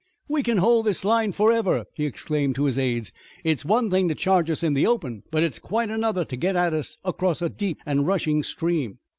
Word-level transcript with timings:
"We 0.27 0.41
can 0.41 0.57
hold 0.57 0.87
this 0.87 1.05
line 1.05 1.31
forever!" 1.31 1.85
he 1.93 2.07
exclaimed 2.07 2.55
to 2.55 2.63
his 2.63 2.79
aides. 2.79 3.13
"It's 3.43 3.63
one 3.63 3.91
thing 3.91 4.09
to 4.09 4.15
charge 4.15 4.49
us 4.49 4.63
in 4.63 4.73
the 4.73 4.87
open, 4.87 5.21
but 5.29 5.43
it's 5.43 5.59
quite 5.59 5.91
another 5.91 6.25
to 6.25 6.35
get 6.35 6.55
at 6.55 6.73
us 6.73 6.97
across 7.05 7.39
a 7.39 7.49
deep 7.49 7.77
and 7.85 8.07
rushing 8.07 8.41
stream. 8.41 8.97